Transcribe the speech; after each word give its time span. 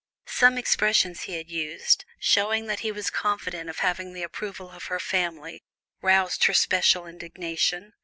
Some 0.25 0.57
expressions 0.57 1.21
he 1.25 1.37
had 1.37 1.51
used, 1.51 2.05
showing 2.17 2.65
that 2.65 2.79
he 2.79 2.91
was 2.91 3.11
confident 3.11 3.69
of 3.69 3.77
having 3.81 4.13
the 4.13 4.23
approval 4.23 4.71
of 4.71 4.85
her 4.85 4.99
family, 4.99 5.61
roused 6.01 6.45
her 6.45 6.55
special 6.55 7.05
indignation. 7.05 7.93